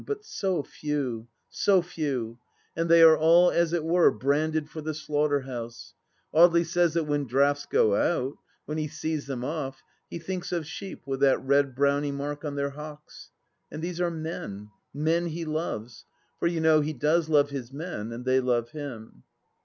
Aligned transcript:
But 0.03 0.25
so 0.25 0.63
few, 0.63 1.27
so 1.47 1.83
few! 1.83 2.39
And 2.75 2.89
they 2.89 3.03
are 3.03 3.15
all, 3.15 3.51
as 3.51 3.71
it 3.71 3.83
were, 3.83 4.09
branded 4.09 4.67
for 4.67 4.81
the 4.81 4.95
slaughter 4.95 5.41
house 5.41 5.93
1 6.31 6.49
Audely 6.49 6.65
says 6.65 6.95
that 6.95 7.03
when 7.03 7.27
drafts 7.27 7.67
go 7.67 7.95
out— 7.95 8.33
^when 8.67 8.79
he 8.79 8.87
sees 8.87 9.27
them 9.27 9.43
off, 9.45 9.83
he 10.09 10.17
thinks 10.17 10.51
of 10.51 10.65
sheep 10.65 11.05
with 11.05 11.19
that 11.19 11.39
red 11.45 11.75
browny 11.75 12.11
mark 12.11 12.43
on 12.43 12.55
their 12.55 12.71
hocks,... 12.71 13.29
And 13.71 13.83
these 13.83 14.01
are 14.01 14.09
men— 14.09 14.71
men 14.91 15.27
he 15.27 15.45
loves.... 15.45 16.05
For, 16.39 16.47
you 16.47 16.61
know, 16.61 16.81
he 16.81 16.93
does 16.93 17.29
love 17.29 17.51
his 17.51 17.71
men 17.71 18.11
and 18.11 18.25
they 18.25 18.39
love 18.39 18.71
him. 18.71 19.21